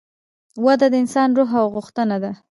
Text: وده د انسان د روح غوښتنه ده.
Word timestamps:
وده 0.65 0.87
د 0.91 0.95
انسان 1.01 1.27
د 1.31 1.35
روح 1.37 1.51
غوښتنه 1.75 2.17
ده. 2.23 2.31